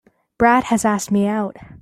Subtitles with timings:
[0.39, 1.57] Brad has asked me out.